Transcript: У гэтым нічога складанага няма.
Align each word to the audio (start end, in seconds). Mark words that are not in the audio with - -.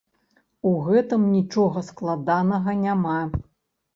У 0.67 0.71
гэтым 0.87 1.27
нічога 1.33 1.83
складанага 1.89 2.75
няма. 2.87 3.21